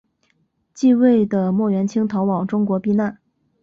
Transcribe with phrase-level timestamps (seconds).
[0.73, 3.19] 继位的莫元清逃往中国避难。